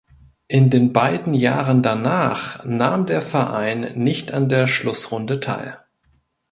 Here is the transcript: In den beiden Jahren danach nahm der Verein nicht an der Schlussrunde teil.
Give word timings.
In 0.47 0.71
den 0.71 0.93
beiden 0.93 1.35
Jahren 1.35 1.83
danach 1.83 2.65
nahm 2.65 3.05
der 3.05 3.21
Verein 3.21 3.93
nicht 3.99 4.31
an 4.31 4.49
der 4.49 4.65
Schlussrunde 4.65 5.39
teil. 5.39 5.77